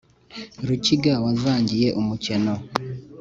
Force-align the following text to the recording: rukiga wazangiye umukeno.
rukiga 0.67 1.13
wazangiye 1.23 1.87
umukeno. 1.99 2.53